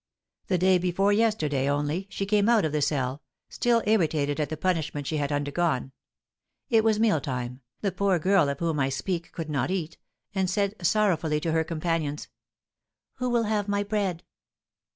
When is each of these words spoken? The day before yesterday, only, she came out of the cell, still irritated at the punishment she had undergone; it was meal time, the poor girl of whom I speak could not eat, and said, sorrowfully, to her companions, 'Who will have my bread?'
The 0.47 0.57
day 0.57 0.79
before 0.79 1.13
yesterday, 1.13 1.69
only, 1.69 2.07
she 2.09 2.25
came 2.25 2.49
out 2.49 2.65
of 2.65 2.71
the 2.71 2.81
cell, 2.81 3.21
still 3.49 3.83
irritated 3.85 4.39
at 4.39 4.49
the 4.49 4.57
punishment 4.57 5.05
she 5.05 5.17
had 5.17 5.31
undergone; 5.31 5.91
it 6.71 6.83
was 6.83 6.99
meal 6.99 7.21
time, 7.21 7.61
the 7.81 7.91
poor 7.91 8.17
girl 8.17 8.49
of 8.49 8.57
whom 8.57 8.79
I 8.79 8.89
speak 8.89 9.31
could 9.31 9.51
not 9.51 9.69
eat, 9.69 9.99
and 10.33 10.49
said, 10.49 10.73
sorrowfully, 10.83 11.39
to 11.41 11.51
her 11.51 11.63
companions, 11.63 12.29
'Who 13.17 13.29
will 13.29 13.43
have 13.43 13.67
my 13.67 13.83
bread?' 13.83 14.23